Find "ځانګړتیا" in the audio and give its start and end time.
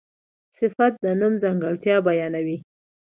1.43-1.95